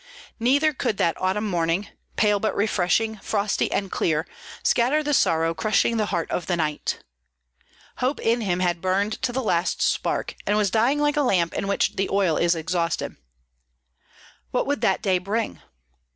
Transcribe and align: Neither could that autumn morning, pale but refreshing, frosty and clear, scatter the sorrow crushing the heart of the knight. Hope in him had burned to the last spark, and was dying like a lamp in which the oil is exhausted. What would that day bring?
Neither 0.39 0.73
could 0.73 0.97
that 0.97 1.21
autumn 1.21 1.47
morning, 1.47 1.89
pale 2.15 2.39
but 2.39 2.55
refreshing, 2.55 3.17
frosty 3.19 3.71
and 3.71 3.91
clear, 3.91 4.25
scatter 4.63 5.03
the 5.03 5.13
sorrow 5.13 5.53
crushing 5.53 5.97
the 5.97 6.07
heart 6.07 6.31
of 6.31 6.47
the 6.47 6.57
knight. 6.57 7.03
Hope 7.97 8.19
in 8.19 8.41
him 8.41 8.61
had 8.61 8.81
burned 8.81 9.21
to 9.21 9.31
the 9.31 9.43
last 9.43 9.79
spark, 9.83 10.33
and 10.47 10.57
was 10.57 10.71
dying 10.71 10.97
like 10.99 11.17
a 11.17 11.21
lamp 11.21 11.53
in 11.53 11.67
which 11.67 11.97
the 11.97 12.09
oil 12.09 12.35
is 12.35 12.55
exhausted. 12.55 13.15
What 14.49 14.65
would 14.65 14.81
that 14.81 15.03
day 15.03 15.19
bring? 15.19 15.61